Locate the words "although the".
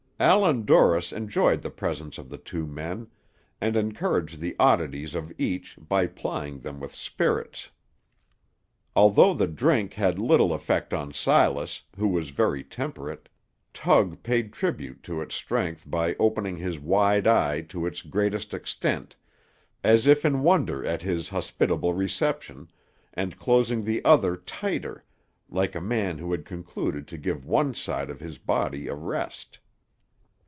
8.95-9.47